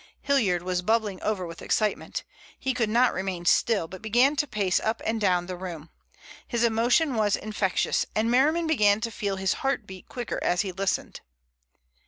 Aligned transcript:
Hilliard 0.21 0.63
was 0.63 0.81
bubbling 0.81 1.21
over 1.21 1.45
with 1.45 1.61
excitement. 1.61 2.23
He 2.59 2.73
could 2.73 2.89
not 2.89 3.13
remain 3.13 3.45
still, 3.45 3.87
but 3.87 4.01
began 4.01 4.35
to 4.37 4.47
pace 4.47 4.79
up 4.79 4.99
and 5.05 5.21
down 5.21 5.45
the 5.45 5.55
room. 5.55 5.91
His 6.47 6.63
emotion 6.63 7.13
was 7.13 7.35
infectious, 7.35 8.07
and 8.15 8.31
Merriman 8.31 8.65
began 8.65 8.99
to 9.01 9.11
feel 9.11 9.35
his 9.35 9.53
heart 9.61 9.85
beat 9.85 10.09
quicker 10.09 10.43
as 10.43 10.61
he 10.61 10.71
listened. 10.71 11.19